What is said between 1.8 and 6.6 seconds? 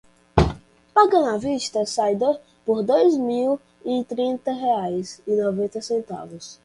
sai por dois mil e trinta reais e noventa centavos.